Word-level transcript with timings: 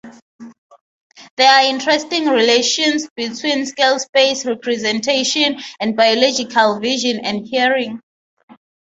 There 1.37 1.47
are 1.47 1.63
interesting 1.69 2.25
relations 2.25 3.07
between 3.15 3.67
scale-space 3.67 4.47
representation 4.47 5.59
and 5.79 5.95
biological 5.95 6.79
vision 6.79 7.19
and 7.23 7.45
hearing. 7.45 7.99